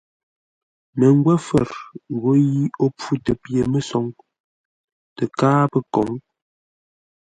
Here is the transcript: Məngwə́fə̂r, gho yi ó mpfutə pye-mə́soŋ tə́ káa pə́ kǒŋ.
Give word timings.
Məngwə́fə̂r, 0.97 1.69
gho 2.21 2.31
yi 2.49 2.61
ó 2.83 2.85
mpfutə 2.93 3.31
pye-mə́soŋ 3.43 4.05
tə́ 5.15 5.27
káa 5.37 5.63
pə́ 5.71 5.81
kǒŋ. 5.93 6.09